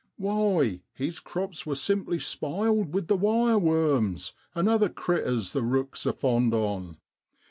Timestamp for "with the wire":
2.91-3.59